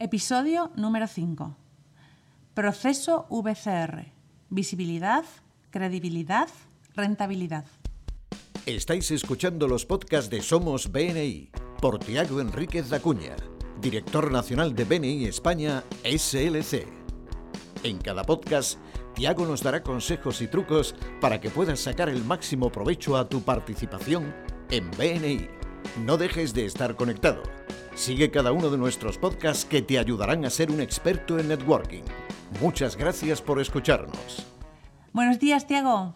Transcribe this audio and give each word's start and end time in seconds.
Episodio 0.00 0.70
número 0.76 1.08
5. 1.08 1.56
Proceso 2.54 3.26
VCR. 3.30 4.12
Visibilidad, 4.48 5.24
credibilidad, 5.70 6.48
rentabilidad. 6.94 7.64
Estáis 8.64 9.10
escuchando 9.10 9.66
los 9.66 9.84
podcasts 9.84 10.30
de 10.30 10.40
Somos 10.40 10.92
BNI 10.92 11.50
por 11.80 11.98
Tiago 11.98 12.40
Enríquez 12.40 12.90
Dacuña, 12.90 13.34
director 13.80 14.30
nacional 14.30 14.72
de 14.76 14.84
BNI 14.84 15.24
España 15.24 15.82
SLC. 16.04 16.86
En 17.82 17.98
cada 17.98 18.22
podcast, 18.22 18.78
Tiago 19.16 19.46
nos 19.46 19.64
dará 19.64 19.82
consejos 19.82 20.40
y 20.42 20.46
trucos 20.46 20.94
para 21.20 21.40
que 21.40 21.50
puedas 21.50 21.80
sacar 21.80 22.08
el 22.08 22.24
máximo 22.24 22.70
provecho 22.70 23.16
a 23.16 23.28
tu 23.28 23.42
participación 23.42 24.32
en 24.70 24.92
BNI. 24.92 25.57
No 25.96 26.16
dejes 26.16 26.54
de 26.54 26.66
estar 26.66 26.96
conectado 26.96 27.42
Sigue 27.98 28.30
cada 28.30 28.52
uno 28.52 28.70
de 28.70 28.78
nuestros 28.78 29.18
podcasts 29.18 29.64
que 29.64 29.82
te 29.82 29.98
ayudarán 29.98 30.44
a 30.44 30.50
ser 30.50 30.70
un 30.70 30.80
experto 30.80 31.36
en 31.36 31.48
networking. 31.48 32.04
Muchas 32.60 32.96
gracias 32.96 33.42
por 33.42 33.60
escucharnos. 33.60 34.46
Buenos 35.12 35.40
días, 35.40 35.66
Tiago. 35.66 36.14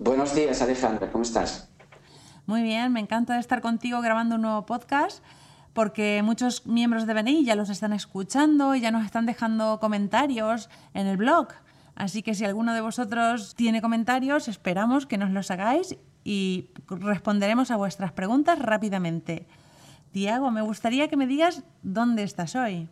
Buenos 0.00 0.34
días, 0.34 0.60
Alejandra. 0.62 1.12
¿Cómo 1.12 1.22
estás? 1.22 1.70
Muy 2.44 2.62
bien, 2.62 2.92
me 2.92 2.98
encanta 2.98 3.38
estar 3.38 3.60
contigo 3.60 4.00
grabando 4.00 4.34
un 4.34 4.42
nuevo 4.42 4.66
podcast 4.66 5.22
porque 5.74 6.22
muchos 6.24 6.66
miembros 6.66 7.06
de 7.06 7.14
BNI 7.14 7.44
ya 7.44 7.54
los 7.54 7.70
están 7.70 7.92
escuchando 7.92 8.74
y 8.74 8.80
ya 8.80 8.90
nos 8.90 9.04
están 9.04 9.24
dejando 9.24 9.78
comentarios 9.78 10.68
en 10.92 11.06
el 11.06 11.18
blog. 11.18 11.50
Así 11.94 12.24
que 12.24 12.34
si 12.34 12.44
alguno 12.44 12.74
de 12.74 12.80
vosotros 12.80 13.54
tiene 13.54 13.80
comentarios, 13.80 14.48
esperamos 14.48 15.06
que 15.06 15.18
nos 15.18 15.30
los 15.30 15.52
hagáis 15.52 15.96
y 16.24 16.70
responderemos 16.86 17.70
a 17.70 17.76
vuestras 17.76 18.12
preguntas 18.12 18.58
rápidamente. 18.58 19.46
Tiago, 20.12 20.50
me 20.50 20.62
gustaría 20.62 21.08
que 21.08 21.16
me 21.16 21.26
digas 21.26 21.62
dónde 21.82 22.22
estás 22.22 22.54
hoy. 22.54 22.88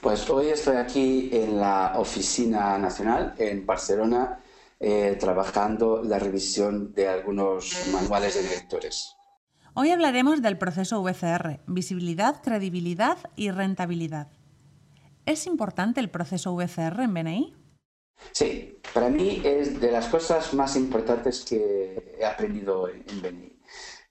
Pues 0.00 0.28
hoy 0.30 0.48
estoy 0.48 0.76
aquí 0.76 1.30
en 1.32 1.58
la 1.58 1.94
Oficina 1.96 2.78
Nacional 2.78 3.34
en 3.38 3.66
Barcelona 3.66 4.40
eh, 4.78 5.16
trabajando 5.18 6.02
la 6.04 6.18
revisión 6.18 6.92
de 6.92 7.08
algunos 7.08 7.88
manuales 7.92 8.34
de 8.34 8.42
directores. 8.42 9.16
Hoy 9.74 9.90
hablaremos 9.90 10.42
del 10.42 10.58
proceso 10.58 11.02
VCR, 11.02 11.60
visibilidad, 11.66 12.40
credibilidad 12.42 13.18
y 13.36 13.50
rentabilidad. 13.50 14.28
¿Es 15.24 15.46
importante 15.46 16.00
el 16.00 16.08
proceso 16.08 16.54
VCR 16.54 17.00
en 17.00 17.14
BNI? 17.14 17.54
Sí, 18.32 18.78
para 18.92 19.08
mí 19.08 19.42
es 19.44 19.80
de 19.80 19.90
las 19.90 20.06
cosas 20.08 20.52
más 20.54 20.76
importantes 20.76 21.44
que 21.44 22.16
he 22.18 22.24
aprendido 22.24 22.88
en 22.88 23.22
BNI. 23.22 23.56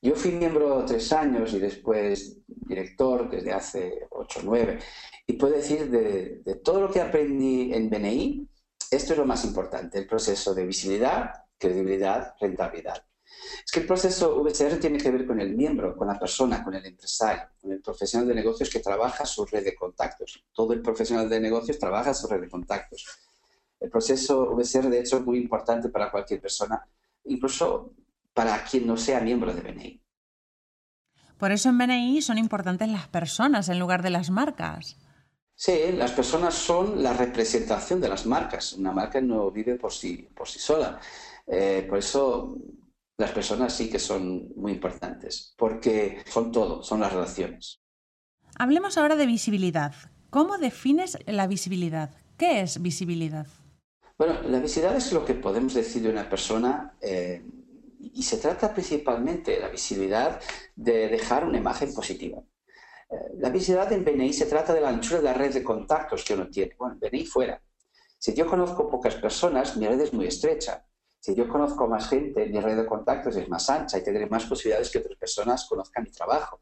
Yo 0.01 0.15
fui 0.15 0.31
miembro 0.31 0.85
tres 0.85 1.11
años 1.13 1.53
y 1.53 1.59
después 1.59 2.37
director 2.45 3.29
desde 3.29 3.51
hace 3.51 4.07
ocho 4.11 4.39
o 4.41 4.43
nueve. 4.43 4.79
Y 5.25 5.33
puedo 5.33 5.55
decir 5.55 5.89
de, 5.89 6.55
todo 6.63 6.81
lo 6.81 6.91
que 6.91 7.01
aprendí 7.01 7.73
en 7.73 7.89
BNI, 7.89 8.47
esto 8.91 9.13
es 9.13 9.17
lo 9.17 9.25
más 9.25 9.43
importante, 9.45 9.97
el 9.97 10.05
proceso 10.05 10.53
de 10.53 10.65
visibilidad, 10.65 11.31
credibilidad, 11.57 12.35
rentabilidad. 12.39 13.03
Es 13.65 13.71
que 13.71 13.79
el 13.79 13.87
proceso 13.87 14.43
VCR 14.43 14.79
tiene 14.79 14.99
que 14.99 15.09
ver 15.09 15.25
con 15.25 15.39
el 15.39 15.55
miembro, 15.55 15.95
con 15.95 16.07
la 16.07 16.19
persona, 16.19 16.63
con 16.63 16.75
el 16.75 16.85
empresario, 16.85 17.49
con 17.59 17.71
el 17.71 17.81
profesional 17.81 18.27
de 18.27 18.35
negocios 18.35 18.69
que 18.69 18.79
trabaja 18.79 19.25
su 19.25 19.45
red 19.45 19.63
de 19.63 19.75
contactos. 19.75 20.43
Todo 20.53 20.73
el 20.73 20.81
profesional 20.81 21.27
de 21.27 21.39
negocios 21.39 21.79
trabaja 21.79 22.13
su 22.13 22.27
red 22.27 22.41
de 22.41 22.49
contactos. 22.49 23.07
El 23.79 23.89
proceso 23.89 24.55
VCR, 24.55 24.89
de 24.89 24.99
hecho, 24.99 25.17
es 25.17 25.25
muy 25.25 25.37
importante 25.37 25.89
para 25.89 26.11
cualquier 26.11 26.41
persona, 26.41 26.87
incluso 27.25 27.93
para 28.33 28.63
quien 28.63 28.87
no 28.87 28.97
sea 28.97 29.19
miembro 29.21 29.53
de 29.53 29.61
BNI. 29.61 30.01
Por 31.37 31.51
eso 31.51 31.69
en 31.69 31.77
BNI 31.77 32.21
son 32.21 32.37
importantes 32.37 32.87
las 32.87 33.07
personas 33.07 33.67
en 33.69 33.79
lugar 33.79 34.01
de 34.01 34.09
las 34.09 34.29
marcas. 34.29 34.97
Sí, 35.53 35.73
las 35.93 36.11
personas 36.11 36.53
son 36.53 37.01
la 37.01 37.13
representación 37.13 38.01
de 38.01 38.09
las 38.09 38.25
marcas. 38.25 38.73
Una 38.73 38.91
marca 38.91 39.21
no 39.21 39.51
vive 39.51 39.75
por 39.75 39.91
sí, 39.91 40.27
por 40.35 40.47
sí 40.47 40.59
sola. 40.59 40.99
Eh, 41.47 41.85
por 41.87 41.99
eso 41.99 42.57
las 43.17 43.31
personas 43.31 43.73
sí 43.73 43.89
que 43.89 43.99
son 43.99 44.49
muy 44.55 44.73
importantes, 44.73 45.53
porque 45.57 46.23
son 46.25 46.51
todo, 46.51 46.83
son 46.83 46.99
las 46.99 47.13
relaciones. 47.13 47.79
Hablemos 48.57 48.97
ahora 48.97 49.15
de 49.15 49.25
visibilidad. 49.25 49.93
¿Cómo 50.29 50.57
defines 50.57 51.17
la 51.25 51.47
visibilidad? 51.47 52.11
¿Qué 52.37 52.61
es 52.61 52.81
visibilidad? 52.81 53.47
Bueno, 54.17 54.41
la 54.43 54.59
visibilidad 54.59 54.95
es 54.95 55.11
lo 55.11 55.25
que 55.25 55.33
podemos 55.33 55.73
decir 55.73 56.01
de 56.01 56.09
una 56.09 56.29
persona 56.29 56.95
eh, 57.01 57.43
y 57.99 58.23
se 58.23 58.37
trata 58.37 58.73
principalmente 58.73 59.51
de 59.51 59.59
la 59.59 59.67
visibilidad 59.67 60.39
de 60.73 61.09
dejar 61.09 61.43
una 61.43 61.57
imagen 61.57 61.93
positiva. 61.93 62.41
Eh, 63.09 63.15
la 63.39 63.49
visibilidad 63.49 63.91
en 63.91 64.05
BNI 64.05 64.31
se 64.31 64.45
trata 64.45 64.73
de 64.73 64.79
la 64.79 64.89
anchura 64.89 65.17
de 65.17 65.25
la 65.25 65.33
red 65.33 65.53
de 65.53 65.63
contactos 65.63 66.23
que 66.23 66.33
uno 66.33 66.49
tiene. 66.49 66.75
Bueno, 66.77 66.97
BNI 66.97 67.25
fuera. 67.25 67.61
Si 68.17 68.33
yo 68.33 68.47
conozco 68.47 68.89
pocas 68.89 69.15
personas, 69.15 69.75
mi 69.75 69.85
red 69.85 69.99
es 69.99 70.13
muy 70.13 70.27
estrecha. 70.27 70.85
Si 71.19 71.35
yo 71.35 71.49
conozco 71.49 71.85
más 71.87 72.07
gente, 72.07 72.45
mi 72.45 72.61
red 72.61 72.77
de 72.77 72.85
contactos 72.85 73.35
es 73.35 73.49
más 73.49 73.69
ancha 73.69 73.97
y 73.97 74.03
tendré 74.03 74.27
más 74.27 74.45
posibilidades 74.45 74.91
que 74.91 74.99
otras 74.99 75.17
personas 75.17 75.67
conozcan 75.67 76.03
mi 76.03 76.11
trabajo. 76.11 76.61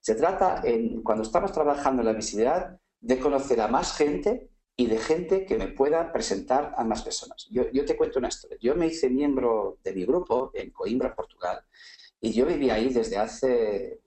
Se 0.00 0.14
trata, 0.16 0.60
en, 0.64 1.02
cuando 1.02 1.22
estamos 1.22 1.50
trabajando 1.50 2.02
en 2.02 2.06
la 2.06 2.12
visibilidad, 2.12 2.78
de 3.00 3.18
conocer 3.18 3.60
a 3.60 3.68
más 3.68 3.96
gente 3.96 4.50
y 4.76 4.86
de 4.86 4.98
gente 4.98 5.46
que 5.46 5.56
me 5.56 5.68
pueda 5.68 6.12
presentar 6.12 6.74
a 6.76 6.84
más 6.84 7.02
personas. 7.02 7.46
Yo, 7.50 7.84
te 7.84 7.96
cuento 7.96 8.18
una 8.18 8.28
historia. 8.28 8.58
Yo 8.60 8.74
me 8.74 8.86
hice 8.86 9.08
miembro 9.08 9.78
de 9.84 9.92
mi 9.92 10.04
grupo 10.04 10.50
en 10.54 10.70
Coimbra, 10.70 11.14
Portugal, 11.14 11.64
y 12.20 12.32
yo 12.32 12.46
vivía 12.46 12.74
ahí 12.74 12.92
desde 12.92 13.16
hace, 13.16 14.00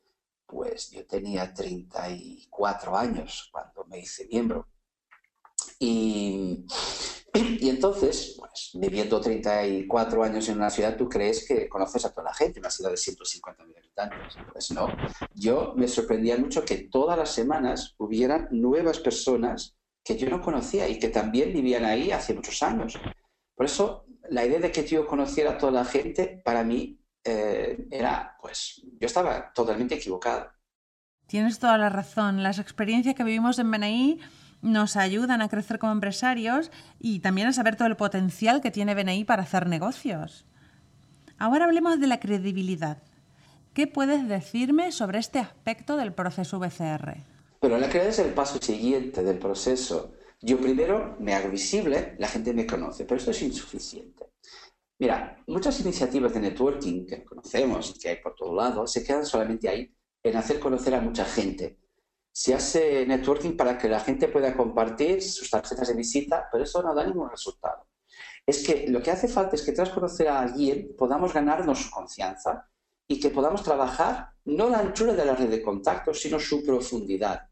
pues 0.45 0.91
yo 0.91 1.05
tenía 1.05 1.53
34 1.53 2.97
años 2.97 3.49
cuando 3.51 3.85
me 3.85 3.99
hice 3.99 4.27
miembro. 4.27 4.67
Y, 5.79 6.65
y 7.33 7.69
entonces, 7.69 8.35
pues 8.37 8.71
viviendo 8.73 9.21
34 9.21 10.23
años 10.23 10.49
en 10.49 10.57
una 10.57 10.69
ciudad, 10.69 10.97
tú 10.97 11.07
crees 11.07 11.47
que 11.47 11.69
conoces 11.69 12.03
a 12.03 12.11
toda 12.11 12.25
la 12.25 12.33
gente, 12.33 12.59
una 12.59 12.71
ciudad 12.71 12.89
de 12.89 12.97
150.000 12.97 13.77
habitantes. 13.77 14.35
Pues 14.51 14.71
no. 14.71 14.89
Yo 15.33 15.73
me 15.77 15.87
sorprendía 15.87 16.37
mucho 16.37 16.65
que 16.65 16.89
todas 16.89 17.17
las 17.17 17.31
semanas 17.31 17.95
hubieran 17.97 18.49
nuevas 18.51 18.99
personas 18.99 19.76
que 20.07 20.17
yo 20.17 20.29
no 20.29 20.41
conocía 20.41 20.87
y 20.87 20.99
que 20.99 21.09
también 21.09 21.51
vivían 21.51 21.83
ahí 21.83 22.11
hace 22.11 22.33
muchos 22.33 22.63
años. 22.63 22.97
Por 23.53 23.65
eso, 23.65 24.05
la 24.29 24.45
idea 24.45 24.59
de 24.59 24.71
que 24.71 24.87
yo 24.87 25.05
conociera 25.05 25.51
a 25.51 25.57
toda 25.57 25.73
la 25.73 25.85
gente, 25.85 26.41
para 26.45 26.63
mí, 26.63 26.97
eh, 27.25 27.85
era, 27.91 28.37
pues, 28.41 28.81
yo 29.01 29.05
estaba 29.05 29.51
totalmente 29.51 29.95
equivocado. 29.95 30.49
Tienes 31.25 31.59
toda 31.59 31.77
la 31.77 31.89
razón. 31.89 32.41
Las 32.41 32.57
experiencias 32.57 33.15
que 33.15 33.25
vivimos 33.25 33.59
en 33.59 33.69
BNI 33.69 34.19
nos 34.61 34.95
ayudan 34.95 35.41
a 35.41 35.49
crecer 35.49 35.77
como 35.77 35.91
empresarios 35.91 36.71
y 36.99 37.19
también 37.19 37.49
a 37.49 37.53
saber 37.53 37.75
todo 37.75 37.89
el 37.89 37.97
potencial 37.97 38.61
que 38.61 38.71
tiene 38.71 38.95
BNI 38.95 39.25
para 39.25 39.43
hacer 39.43 39.67
negocios. 39.67 40.45
Ahora 41.37 41.65
hablemos 41.65 41.99
de 41.99 42.07
la 42.07 42.21
credibilidad. 42.21 43.03
¿Qué 43.73 43.87
puedes 43.87 44.25
decirme 44.25 44.93
sobre 44.93 45.19
este 45.19 45.39
aspecto 45.39 45.97
del 45.97 46.13
proceso 46.13 46.59
VCR? 46.59 47.36
Pero 47.59 47.77
la 47.77 47.89
creatividad 47.89 48.09
es 48.09 48.19
el 48.19 48.33
paso 48.33 48.59
siguiente 48.61 49.23
del 49.23 49.39
proceso. 49.39 50.13
Yo 50.41 50.59
primero 50.59 51.15
me 51.19 51.33
hago 51.33 51.49
visible, 51.49 52.15
la 52.19 52.27
gente 52.27 52.53
me 52.53 52.67
conoce, 52.67 53.05
pero 53.05 53.17
esto 53.17 53.31
es 53.31 53.41
insuficiente. 53.41 54.31
Mira, 54.99 55.43
muchas 55.47 55.79
iniciativas 55.79 56.33
de 56.33 56.39
networking 56.39 57.05
que 57.05 57.23
conocemos 57.23 57.89
y 57.89 57.99
que 57.99 58.09
hay 58.09 58.15
por 58.17 58.35
todo 58.35 58.55
lado 58.55 58.87
se 58.87 59.03
quedan 59.03 59.25
solamente 59.25 59.69
ahí 59.69 59.95
en 60.23 60.35
hacer 60.35 60.59
conocer 60.59 60.93
a 60.95 61.01
mucha 61.01 61.25
gente. 61.25 61.79
Se 62.31 62.53
hace 62.53 63.05
networking 63.05 63.57
para 63.57 63.77
que 63.77 63.89
la 63.89 63.99
gente 63.99 64.27
pueda 64.27 64.55
compartir 64.55 65.23
sus 65.23 65.49
tarjetas 65.49 65.87
de 65.87 65.95
visita, 65.95 66.47
pero 66.51 66.63
eso 66.63 66.81
no 66.83 66.93
da 66.93 67.05
ningún 67.05 67.29
resultado. 67.29 67.87
Es 68.45 68.65
que 68.65 68.87
lo 68.87 69.01
que 69.01 69.11
hace 69.11 69.27
falta 69.27 69.55
es 69.55 69.63
que 69.63 69.71
tras 69.71 69.89
conocer 69.89 70.27
a 70.27 70.39
alguien 70.41 70.95
podamos 70.97 71.33
ganarnos 71.33 71.79
su 71.79 71.91
confianza 71.91 72.69
y 73.07 73.19
que 73.19 73.29
podamos 73.29 73.63
trabajar 73.63 74.31
no 74.45 74.69
la 74.69 74.79
anchura 74.79 75.13
de 75.13 75.25
la 75.25 75.35
red 75.35 75.49
de 75.49 75.61
contactos, 75.61 76.21
sino 76.21 76.39
su 76.39 76.63
profundidad. 76.63 77.49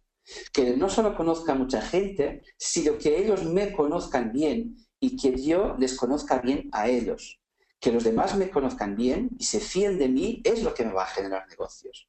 Que 0.52 0.76
no 0.76 0.90
solo 0.90 1.16
conozca 1.16 1.52
a 1.52 1.56
mucha 1.56 1.82
gente, 1.82 2.42
sino 2.58 2.98
que 2.98 3.18
ellos 3.18 3.44
me 3.44 3.72
conozcan 3.72 4.32
bien 4.32 4.76
y 5.00 5.16
que 5.18 5.40
yo 5.42 5.76
les 5.78 5.96
conozca 5.98 6.40
bien 6.40 6.70
a 6.72 6.88
ellos. 6.88 7.40
Que 7.80 7.92
los 7.92 8.04
demás 8.04 8.36
me 8.36 8.50
conozcan 8.50 8.96
bien 8.96 9.30
y 9.38 9.44
se 9.44 9.60
fíen 9.60 9.98
de 10.00 10.10
mí 10.10 10.42
es 10.44 10.64
lo 10.64 10.74
que 10.74 10.86
me 10.86 10.94
va 10.94 11.04
a 11.04 11.08
generar 11.08 11.48
negocios. 11.48 12.08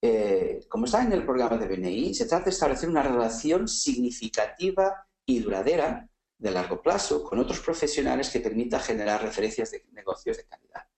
Eh, 0.00 0.60
como 0.68 0.86
está 0.86 1.02
en 1.02 1.12
el 1.12 1.24
programa 1.24 1.58
de 1.58 1.68
BNI, 1.68 2.14
se 2.14 2.26
trata 2.26 2.46
de 2.46 2.50
establecer 2.50 2.88
una 2.88 3.02
relación 3.02 3.68
significativa 3.68 5.06
y 5.26 5.40
duradera 5.40 6.08
de 6.38 6.50
largo 6.50 6.82
plazo 6.82 7.22
con 7.22 7.38
otros 7.38 7.60
profesionales 7.60 8.30
que 8.30 8.40
permita 8.40 8.80
generar 8.80 9.22
referencias 9.22 9.70
de 9.70 9.84
negocios 9.92 10.38
de 10.38 10.44
calidad. 10.44 10.91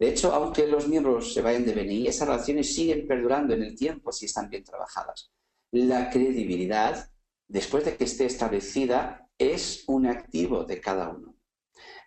De 0.00 0.08
hecho, 0.08 0.32
aunque 0.32 0.66
los 0.66 0.88
miembros 0.88 1.34
se 1.34 1.42
vayan 1.42 1.66
de 1.66 1.74
BNI, 1.74 2.06
esas 2.06 2.26
relaciones 2.26 2.74
siguen 2.74 3.06
perdurando 3.06 3.52
en 3.52 3.62
el 3.62 3.76
tiempo 3.76 4.10
si 4.10 4.24
están 4.24 4.48
bien 4.48 4.64
trabajadas. 4.64 5.30
La 5.72 6.08
credibilidad, 6.08 7.10
después 7.46 7.84
de 7.84 7.96
que 7.96 8.04
esté 8.04 8.24
establecida, 8.24 9.28
es 9.36 9.84
un 9.88 10.06
activo 10.06 10.64
de 10.64 10.80
cada 10.80 11.10
uno. 11.10 11.34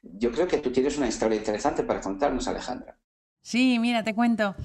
Yo 0.02 0.32
creo 0.32 0.48
que 0.48 0.58
tú 0.58 0.72
tienes 0.72 0.98
una 0.98 1.08
historia 1.08 1.38
interesante 1.38 1.84
para 1.84 2.02
contarnos, 2.02 2.48
Alejandra. 2.48 2.98
Sí, 3.44 3.78
mira, 3.80 4.04
te 4.04 4.16
cuento. 4.16 4.56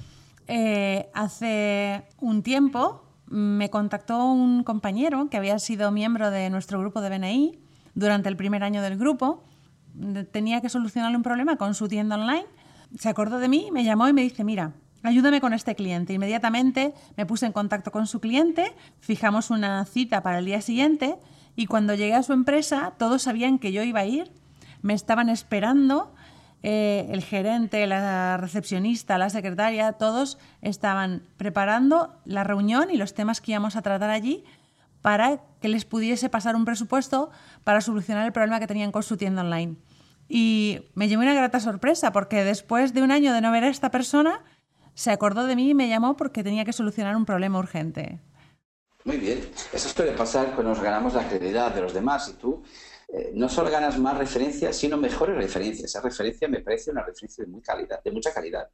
Eh, 0.47 1.11
hace 1.13 2.09
un 2.23 2.43
tiempo 2.43 3.05
me 3.27 3.69
contactó 3.69 4.25
un 4.25 4.65
compañero 4.65 5.29
que 5.29 5.37
había 5.37 5.59
sido 5.59 5.91
miembro 5.91 6.31
de 6.31 6.49
nuestro 6.49 6.81
grupo 6.81 7.03
de 7.03 7.11
BNI 7.11 7.59
durante 7.95 8.31
el 8.31 8.39
primer 8.39 8.63
año 8.65 8.81
del 8.81 8.97
grupo. 8.97 9.45
Tenía 10.33 10.63
que 10.63 10.71
solucionarle 10.71 11.19
un 11.19 11.23
problema 11.23 11.57
con 11.57 11.75
su 11.75 11.89
tienda 11.89 12.17
online. 12.17 12.47
Se 12.97 13.09
acordó 13.09 13.39
de 13.39 13.49
mí, 13.49 13.69
me 13.73 13.85
llamó 13.85 14.09
y 14.09 14.13
me 14.13 14.23
dice, 14.23 14.45
mira, 14.45 14.73
ayúdame 15.03 15.41
con 15.41 15.53
este 15.53 15.75
cliente. 15.75 16.13
Inmediatamente 16.13 16.95
me 17.17 17.27
puse 17.27 17.47
en 17.47 17.53
contacto 17.53 17.91
con 17.91 18.07
su 18.07 18.21
cliente, 18.21 18.75
fijamos 19.01 19.51
una 19.51 19.85
cita 19.85 20.23
para 20.23 20.39
el 20.39 20.45
día 20.45 20.61
siguiente 20.61 21.17
y 21.57 21.67
cuando 21.67 21.95
llegué 21.95 22.15
a 22.15 22.23
su 22.23 22.33
empresa 22.33 22.95
todos 22.99 23.23
sabían 23.23 23.59
que 23.59 23.73
yo 23.73 23.83
iba 23.83 24.01
a 24.01 24.07
ir, 24.07 24.31
me 24.83 24.95
estaban 24.95 25.29
esperando 25.29 26.15
eh, 26.63 27.09
el 27.11 27.23
gerente, 27.23 27.87
la 27.87 28.37
recepcionista, 28.37 29.19
la 29.19 29.31
secretaria, 29.31 29.93
todos 29.93 30.39
estaban 30.61 31.23
preparando 31.37 32.17
la 32.25 32.43
reunión 32.43 32.91
y 32.91 32.97
los 32.97 33.15
temas 33.15 33.41
que 33.41 33.53
íbamos 33.53 33.77
a 33.77 33.83
tratar 33.83 34.11
allí 34.11 34.45
para 35.03 35.41
que 35.61 35.69
les 35.69 35.85
pudiese 35.85 36.29
pasar 36.29 36.57
un 36.57 36.65
presupuesto 36.65 37.31
para 37.63 37.81
solucionar 37.81 38.27
el 38.27 38.33
problema 38.33 38.59
que 38.59 38.67
tenían 38.67 38.91
con 38.91 39.05
su 39.05 39.17
tienda 39.17 39.43
online. 39.43 39.77
Y 40.29 40.91
me 40.95 41.09
llevó 41.09 41.23
una 41.23 41.35
grata 41.35 41.59
sorpresa 41.59 42.13
porque 42.13 42.45
después 42.45 42.93
de 42.93 43.03
un 43.03 43.11
año 43.11 43.33
de 43.33 43.41
no 43.41 43.51
ver 43.51 43.65
a 43.65 43.69
esta 43.69 43.91
persona, 43.91 44.45
se 44.95 45.11
acordó 45.11 45.47
de 45.47 45.57
mí 45.57 45.71
y 45.71 45.75
me 45.75 45.89
llamó 45.89 46.17
porque 46.17 46.45
tenía 46.45 46.65
que 46.65 46.73
solucionar 46.73 47.17
un 47.17 47.25
problema 47.25 47.59
urgente. 47.59 48.21
Muy 49.05 49.17
bien, 49.17 49.41
eso 49.73 49.89
suele 49.89 50.13
pasar 50.13 50.55
cuando 50.55 50.71
nos 50.71 50.83
ganamos 50.83 51.15
la 51.15 51.27
credibilidad 51.27 51.75
de 51.75 51.81
los 51.81 51.95
demás 51.95 52.29
y 52.29 52.33
tú 52.35 52.63
eh, 53.09 53.31
no 53.35 53.49
solo 53.49 53.71
ganas 53.71 53.99
más 53.99 54.19
referencias, 54.19 54.77
sino 54.77 54.99
mejores 54.99 55.37
referencias. 55.37 55.87
Esa 55.87 56.03
referencia 56.03 56.47
me 56.47 56.61
parece 56.61 56.91
una 56.91 57.03
referencia 57.03 57.45
de, 57.45 57.51
muy 57.51 57.63
calidad, 57.63 58.03
de 58.03 58.11
mucha 58.11 58.35
calidad. 58.35 58.69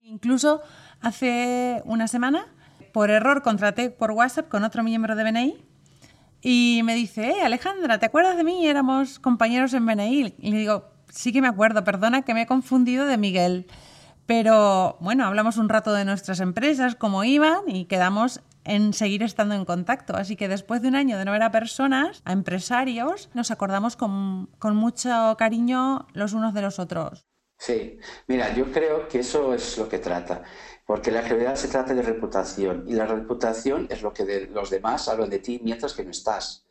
Incluso 0.00 0.62
hace 1.00 1.82
una 1.84 2.08
semana, 2.08 2.46
por 2.92 3.10
error, 3.10 3.42
contraté 3.42 3.90
por 3.90 4.12
WhatsApp 4.12 4.48
con 4.48 4.64
otro 4.64 4.82
miembro 4.82 5.16
de 5.16 5.24
BNI 5.24 5.71
y 6.42 6.82
me 6.84 6.96
dice, 6.96 7.30
eh, 7.30 7.42
Alejandra, 7.42 7.98
¿te 7.98 8.06
acuerdas 8.06 8.36
de 8.36 8.42
mí? 8.42 8.66
Éramos 8.66 9.20
compañeros 9.20 9.72
en 9.74 9.86
BNI. 9.86 10.34
Y 10.38 10.50
le 10.50 10.58
digo, 10.58 10.90
sí 11.08 11.32
que 11.32 11.40
me 11.40 11.46
acuerdo, 11.46 11.84
perdona 11.84 12.22
que 12.22 12.34
me 12.34 12.42
he 12.42 12.46
confundido 12.46 13.06
de 13.06 13.16
Miguel. 13.16 13.66
Pero 14.26 14.96
bueno, 15.00 15.24
hablamos 15.24 15.56
un 15.56 15.68
rato 15.68 15.92
de 15.92 16.04
nuestras 16.04 16.40
empresas, 16.40 16.96
cómo 16.96 17.22
iban 17.22 17.68
y 17.68 17.84
quedamos 17.84 18.40
en 18.64 18.92
seguir 18.92 19.22
estando 19.22 19.54
en 19.54 19.64
contacto. 19.64 20.16
Así 20.16 20.34
que 20.34 20.48
después 20.48 20.82
de 20.82 20.88
un 20.88 20.96
año 20.96 21.16
de 21.16 21.24
no 21.24 21.32
ver 21.32 21.42
a 21.42 21.52
personas, 21.52 22.22
a 22.24 22.32
empresarios, 22.32 23.30
nos 23.34 23.52
acordamos 23.52 23.96
con, 23.96 24.46
con 24.58 24.74
mucho 24.74 25.36
cariño 25.38 26.06
los 26.12 26.32
unos 26.32 26.54
de 26.54 26.62
los 26.62 26.80
otros. 26.80 27.24
Sí, 27.66 27.98
mira, 28.26 28.54
yo 28.54 28.72
creo 28.72 29.06
que 29.08 29.20
eso 29.20 29.54
es 29.54 29.78
lo 29.78 29.88
que 29.88 29.98
trata, 29.98 30.42
porque 30.86 31.12
la 31.12 31.22
realidad 31.22 31.54
se 31.54 31.68
trata 31.68 31.94
de 31.94 32.02
reputación 32.02 32.84
y 32.88 32.94
la 32.94 33.06
reputación 33.06 33.86
es 33.90 34.02
lo 34.02 34.12
que 34.12 34.24
de 34.24 34.46
los 34.48 34.68
demás 34.70 35.08
hablan 35.08 35.30
de 35.30 35.38
ti 35.38 35.60
mientras 35.62 35.94
que 35.94 36.04
no 36.04 36.10
estás 36.10 36.66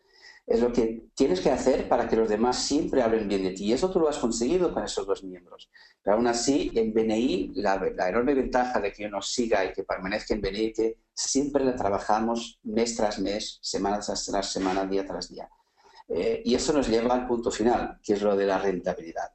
es 0.47 0.59
lo 0.61 0.71
que 0.73 1.05
tienes 1.15 1.39
que 1.39 1.51
hacer 1.51 1.87
para 1.87 2.07
que 2.07 2.15
los 2.15 2.27
demás 2.27 2.57
siempre 2.57 3.01
hablen 3.01 3.27
bien 3.27 3.43
de 3.43 3.51
ti. 3.51 3.65
Y 3.65 3.73
eso 3.73 3.91
tú 3.91 3.99
lo 3.99 4.09
has 4.09 4.17
conseguido 4.17 4.73
con 4.73 4.83
esos 4.83 5.05
dos 5.05 5.23
miembros. 5.23 5.69
Pero 6.03 6.17
aún 6.17 6.27
así, 6.27 6.71
en 6.75 6.93
BNI, 6.93 7.53
la, 7.55 7.75
enorme 8.09 8.33
ventaja 8.33 8.79
de 8.79 8.91
que 8.91 9.05
uno 9.05 9.21
siga 9.21 9.63
y 9.65 9.73
que 9.73 9.83
permanezca 9.83 10.33
en 10.33 10.41
BNI, 10.41 10.73
que 10.73 10.97
siempre 11.13 11.63
la 11.63 11.75
trabajamos 11.75 12.59
mes 12.63 12.95
tras 12.95 13.19
mes, 13.19 13.59
semana 13.61 13.99
tras 13.99 14.51
semana, 14.51 14.85
día 14.85 15.05
tras 15.05 15.29
día. 15.29 15.49
Eh, 16.07 16.41
y 16.43 16.55
eso 16.55 16.73
nos 16.73 16.89
lleva 16.89 17.13
al 17.13 17.27
punto 17.27 17.51
final, 17.51 17.99
que 18.03 18.13
es 18.13 18.21
lo 18.21 18.35
de 18.35 18.45
la 18.45 18.57
rentabilidad. 18.57 19.31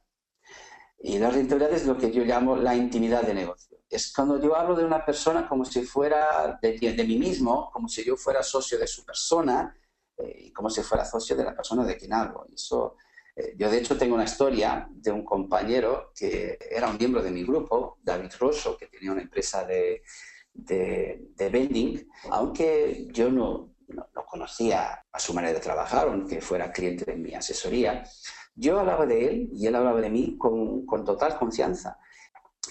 Y 0.99 1.19
la 1.19 1.29
rentabilidad 1.29 1.73
es 1.73 1.85
lo 1.85 1.97
que 1.97 2.11
yo 2.11 2.23
llamo 2.23 2.55
la 2.55 2.75
intimidad 2.75 3.23
de 3.23 3.33
negocio. 3.33 3.77
Es 3.89 4.11
cuando 4.13 4.41
yo 4.41 4.55
hablo 4.55 4.75
de 4.75 4.83
una 4.83 5.05
persona 5.05 5.47
como 5.47 5.63
si 5.63 5.83
fuera 5.83 6.59
de, 6.61 6.77
de 6.77 7.03
mí 7.03 7.17
mismo, 7.17 7.69
como 7.71 7.87
si 7.87 8.03
yo 8.03 8.17
fuera 8.17 8.43
socio 8.43 8.77
de 8.77 8.87
su 8.87 9.05
persona, 9.05 9.75
eh, 10.17 10.51
como 10.53 10.69
si 10.69 10.81
fuera 10.81 11.05
socio 11.05 11.35
de 11.35 11.43
la 11.43 11.55
persona 11.55 11.85
de 11.85 11.95
quien 11.95 12.13
hablo. 12.13 12.47
Eso, 12.53 12.95
eh, 13.35 13.53
yo 13.55 13.69
de 13.69 13.77
hecho 13.77 13.97
tengo 13.97 14.15
una 14.15 14.23
historia 14.23 14.87
de 14.89 15.11
un 15.11 15.23
compañero 15.23 16.11
que 16.15 16.57
era 16.71 16.89
un 16.89 16.97
miembro 16.97 17.21
de 17.21 17.31
mi 17.31 17.43
grupo, 17.43 17.99
David 18.01 18.31
Rosso, 18.39 18.75
que 18.75 18.87
tenía 18.87 19.11
una 19.11 19.21
empresa 19.21 19.63
de, 19.63 20.01
de, 20.51 21.27
de 21.35 21.49
vending, 21.49 22.09
aunque 22.31 23.07
yo 23.11 23.29
no, 23.31 23.75
no, 23.89 24.07
conocía 24.25 25.05
a 25.11 25.19
su 25.19 25.33
manera 25.33 25.53
de 25.53 25.59
trabajar, 25.59 26.07
aunque 26.07 26.41
fuera 26.41 26.71
cliente 26.71 27.05
de 27.05 27.15
mi 27.15 27.33
asesoría, 27.33 28.03
yo 28.57 28.79
hablaba 28.79 29.05
de 29.05 29.27
él 29.27 29.49
y 29.53 29.67
él 29.67 29.75
hablaba 29.75 30.01
de 30.01 30.09
mí 30.09 30.37
con, 30.37 30.85
con 30.85 31.05
total 31.05 31.37
confianza. 31.37 31.99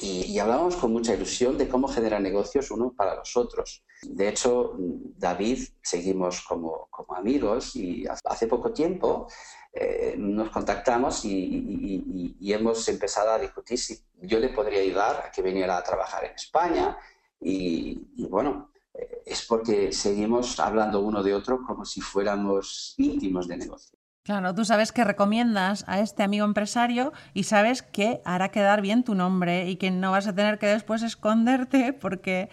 Y, 0.01 0.27
y, 0.27 0.39
hablábamos 0.39 0.77
con 0.77 0.93
mucha 0.93 1.15
ilusión 1.15 1.57
de 1.57 1.69
cómo 1.69 1.89
generar 1.89 2.21
negocios 2.21 2.71
uno 2.71 2.93
para 2.95 3.15
los 3.15 3.35
otros. 3.35 3.83
De 4.03 4.29
hecho, 4.29 4.75
David 4.77 5.61
seguimos 5.83 6.43
como, 6.43 6.89
como 6.91 7.15
amigos 7.15 7.75
y 7.77 8.05
hace 8.27 8.47
poco 8.47 8.73
tiempo 8.75 9.27
eh, 9.73 10.15
nos 10.17 10.49
contactamos 10.51 11.25
y, 11.27 12.35
y, 12.41 12.53
hemos 12.53 12.89
empezado 12.89 13.33
a 13.33 13.39
discutir 13.39 13.79
si 13.79 13.99
yo 14.23 14.39
le 14.39 14.49
podría 14.49 14.81
ayudar 14.81 15.25
a 15.27 15.31
que 15.31 15.43
viniera 15.43 15.77
a 15.77 15.83
trabajar 15.83 16.25
en 16.25 16.35
España. 16.35 16.97
Y, 17.41 18.27
bueno, 18.29 18.71
eh, 18.95 19.23
es 19.27 19.45
porque 19.45 19.93
seguimos 19.93 20.59
hablando 20.61 21.01
uno 21.01 21.23
de 21.23 21.35
otro 21.35 21.63
como 21.67 21.85
si 21.85 22.01
fuéramos 22.01 22.95
íntimos 22.97 23.49
de 23.49 23.59
negocio. 23.59 23.96
Claro, 24.27 24.53
tú 24.57 24.65
sabes 24.65 24.91
que 24.91 25.05
recomiendas 25.05 25.85
a 25.87 26.01
este 26.01 26.25
amigo 26.25 26.45
empresario 26.45 27.13
y 27.33 27.45
sabes 27.45 27.83
que 27.83 28.23
hará 28.25 28.49
quedar 28.51 28.83
bien 28.83 29.05
tu 29.05 29.15
nombre 29.15 29.71
y 29.71 29.77
que 29.77 29.93
no 29.93 30.11
vas 30.11 30.27
a 30.27 30.35
tener 30.35 30.59
que 30.59 30.67
después 30.67 31.05
esconderte 31.05 31.93
porque 31.93 32.49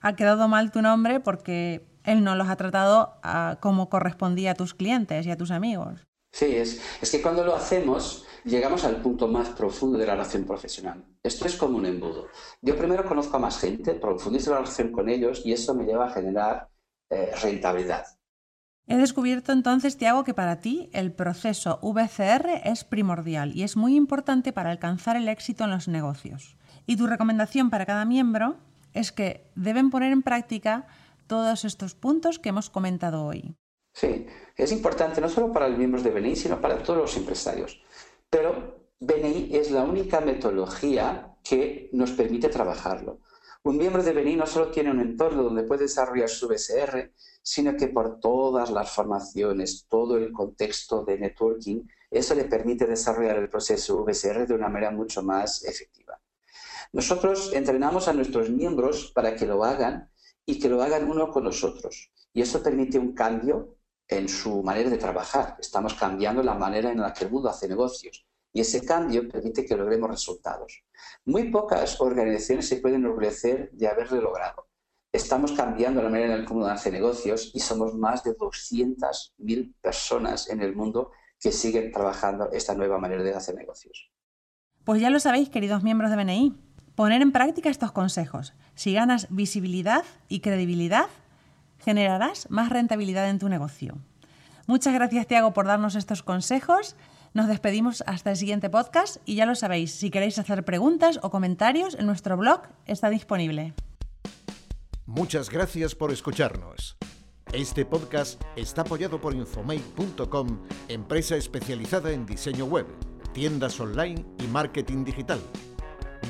ha 0.00 0.14
quedado 0.14 0.46
mal 0.46 0.70
tu 0.70 0.80
nombre 0.80 1.18
porque 1.18 1.84
él 2.04 2.22
no 2.22 2.36
los 2.36 2.48
ha 2.48 2.54
tratado 2.54 3.18
ah, 3.24 3.58
como 3.60 3.88
correspondía 3.88 4.52
a 4.52 4.54
tus 4.54 4.74
clientes 4.74 5.26
y 5.26 5.32
a 5.32 5.36
tus 5.36 5.50
amigos. 5.50 6.06
Sí, 6.30 6.54
es, 6.54 6.80
que 7.10 7.20
cuando 7.20 7.42
lo 7.42 7.56
hacemos 7.56 8.24
llegamos 8.44 8.84
al 8.84 9.02
punto 9.02 9.26
más 9.26 9.48
profundo 9.48 9.98
de 9.98 10.06
la 10.06 10.12
relación 10.12 10.44
profesional. 10.44 11.04
Esto 11.24 11.46
es 11.46 11.56
como 11.56 11.78
un 11.78 11.86
embudo. 11.86 12.28
Yo 12.62 12.78
primero 12.78 13.04
conozco 13.04 13.38
a 13.38 13.40
más 13.40 13.58
gente, 13.58 13.94
profundizo 13.94 14.52
la 14.52 14.58
relación 14.58 14.92
con 14.92 15.08
ellos 15.08 15.42
y 15.44 15.52
eso 15.52 15.74
me 15.74 15.84
lleva 15.84 16.06
a 16.06 16.10
generar 16.10 16.68
eh, 17.10 17.32
rentabilidad. 17.42 18.06
He 18.90 18.96
descubierto 18.96 19.52
entonces, 19.52 19.98
Tiago, 19.98 20.24
que 20.24 20.32
para 20.32 20.60
ti 20.60 20.88
el 20.94 21.12
proceso 21.12 21.78
VCR 21.82 22.62
es 22.64 22.84
primordial 22.84 23.54
y 23.54 23.62
es 23.62 23.76
muy 23.76 23.94
importante 23.94 24.54
para 24.54 24.70
alcanzar 24.70 25.14
el 25.16 25.28
éxito 25.28 25.64
en 25.64 25.70
los 25.70 25.88
negocios. 25.88 26.56
Y 26.86 26.96
tu 26.96 27.06
recomendación 27.06 27.68
para 27.68 27.84
cada 27.84 28.06
miembro 28.06 28.56
es 28.94 29.12
que 29.12 29.50
deben 29.54 29.90
poner 29.90 30.10
en 30.10 30.22
práctica 30.22 30.86
todos 31.26 31.66
estos 31.66 31.94
puntos 31.94 32.38
que 32.38 32.48
hemos 32.48 32.70
comentado 32.70 33.26
hoy. 33.26 33.54
Sí, 33.92 34.24
es 34.56 34.72
importante 34.72 35.20
no 35.20 35.28
solo 35.28 35.52
para 35.52 35.68
los 35.68 35.76
miembros 35.76 36.02
de 36.02 36.10
BNI, 36.10 36.34
sino 36.34 36.58
para 36.58 36.82
todos 36.82 36.98
los 36.98 37.16
empresarios. 37.18 37.82
Pero 38.30 38.88
BNI 39.00 39.50
es 39.54 39.70
la 39.70 39.82
única 39.82 40.22
metodología 40.22 41.36
que 41.44 41.90
nos 41.92 42.12
permite 42.12 42.48
trabajarlo. 42.48 43.20
Un 43.64 43.76
miembro 43.76 44.02
de 44.02 44.12
BNI 44.12 44.36
no 44.36 44.46
solo 44.46 44.70
tiene 44.70 44.90
un 44.90 45.00
entorno 45.00 45.42
donde 45.42 45.64
puede 45.64 45.82
desarrollar 45.82 46.28
su 46.28 46.48
BSR, 46.48 47.12
sino 47.42 47.76
que 47.76 47.88
por 47.88 48.20
todas 48.20 48.70
las 48.70 48.90
formaciones, 48.90 49.86
todo 49.88 50.16
el 50.16 50.32
contexto 50.32 51.04
de 51.04 51.18
networking, 51.18 51.82
eso 52.10 52.34
le 52.34 52.44
permite 52.44 52.86
desarrollar 52.86 53.36
el 53.36 53.48
proceso 53.48 54.04
VSR 54.04 54.46
de 54.46 54.54
una 54.54 54.68
manera 54.68 54.90
mucho 54.90 55.22
más 55.22 55.64
efectiva. 55.64 56.20
Nosotros 56.92 57.52
entrenamos 57.52 58.08
a 58.08 58.12
nuestros 58.12 58.48
miembros 58.48 59.12
para 59.14 59.34
que 59.34 59.46
lo 59.46 59.64
hagan 59.64 60.10
y 60.46 60.58
que 60.58 60.68
lo 60.68 60.82
hagan 60.82 61.10
uno 61.10 61.30
con 61.30 61.44
nosotros. 61.44 62.10
Y 62.32 62.40
eso 62.40 62.62
permite 62.62 62.98
un 62.98 63.12
cambio 63.12 63.76
en 64.06 64.28
su 64.28 64.62
manera 64.62 64.88
de 64.88 64.96
trabajar. 64.96 65.56
Estamos 65.58 65.94
cambiando 65.94 66.42
la 66.42 66.54
manera 66.54 66.90
en 66.90 67.00
la 67.00 67.12
que 67.12 67.24
el 67.24 67.30
mundo 67.30 67.50
hace 67.50 67.68
negocios. 67.68 68.26
Y 68.58 68.62
ese 68.62 68.84
cambio 68.84 69.28
permite 69.28 69.64
que 69.64 69.76
logremos 69.76 70.10
resultados. 70.10 70.82
Muy 71.24 71.44
pocas 71.44 72.00
organizaciones 72.00 72.66
se 72.66 72.78
pueden 72.78 73.02
enorgullecer 73.02 73.70
de 73.70 73.86
haberlo 73.86 74.20
logrado. 74.20 74.66
Estamos 75.12 75.52
cambiando 75.52 76.02
la 76.02 76.08
manera 76.08 76.34
en 76.34 76.40
la 76.40 76.44
que 76.44 76.52
mundo 76.52 76.66
hace 76.66 76.90
negocios 76.90 77.52
y 77.54 77.60
somos 77.60 77.94
más 77.94 78.24
de 78.24 78.36
200.000 78.36 79.74
personas 79.80 80.50
en 80.50 80.60
el 80.60 80.74
mundo 80.74 81.12
que 81.38 81.52
siguen 81.52 81.92
trabajando 81.92 82.50
esta 82.50 82.74
nueva 82.74 82.98
manera 82.98 83.22
de 83.22 83.32
hacer 83.32 83.54
negocios. 83.54 84.10
Pues 84.82 85.00
ya 85.00 85.10
lo 85.10 85.20
sabéis, 85.20 85.50
queridos 85.50 85.84
miembros 85.84 86.10
de 86.10 86.16
BNI. 86.16 86.58
Poner 86.96 87.22
en 87.22 87.30
práctica 87.30 87.70
estos 87.70 87.92
consejos. 87.92 88.54
Si 88.74 88.92
ganas 88.92 89.28
visibilidad 89.30 90.04
y 90.28 90.40
credibilidad, 90.40 91.06
generarás 91.78 92.50
más 92.50 92.70
rentabilidad 92.70 93.30
en 93.30 93.38
tu 93.38 93.48
negocio. 93.48 93.98
Muchas 94.66 94.94
gracias, 94.94 95.28
Tiago, 95.28 95.52
por 95.52 95.66
darnos 95.66 95.94
estos 95.94 96.24
consejos. 96.24 96.96
Nos 97.38 97.46
despedimos 97.46 98.02
hasta 98.04 98.32
el 98.32 98.36
siguiente 98.36 98.68
podcast 98.68 99.18
y 99.24 99.36
ya 99.36 99.46
lo 99.46 99.54
sabéis, 99.54 99.92
si 99.92 100.10
queréis 100.10 100.40
hacer 100.40 100.64
preguntas 100.64 101.20
o 101.22 101.30
comentarios, 101.30 101.94
en 101.94 102.06
nuestro 102.06 102.36
blog 102.36 102.62
está 102.84 103.10
disponible. 103.10 103.74
Muchas 105.06 105.48
gracias 105.48 105.94
por 105.94 106.10
escucharnos. 106.10 106.96
Este 107.52 107.84
podcast 107.84 108.42
está 108.56 108.80
apoyado 108.82 109.20
por 109.20 109.36
infomake.com, 109.36 110.66
empresa 110.88 111.36
especializada 111.36 112.10
en 112.10 112.26
diseño 112.26 112.64
web, 112.64 112.88
tiendas 113.32 113.78
online 113.78 114.24
y 114.40 114.48
marketing 114.48 115.04
digital 115.04 115.38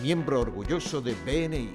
miembro 0.02 0.42
orgulloso 0.42 1.00
de 1.00 1.14
BNI. 1.24 1.74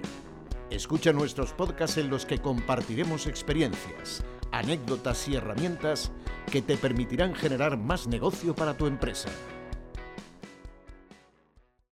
Escucha 0.70 1.12
nuestros 1.12 1.54
podcasts 1.54 1.98
en 1.98 2.10
los 2.10 2.25
que 2.25 2.40
compartiremos 2.40 3.28
experiencias, 3.28 4.24
anécdotas 4.54 5.28
y 5.28 5.36
herramientas 5.36 6.12
que 6.50 6.62
te 6.62 6.78
permitirán 6.78 7.36
generar 7.36 7.78
más 7.78 8.08
negocio 8.08 8.56
para 8.56 8.78
tu 8.78 8.88
empresa. 8.88 9.30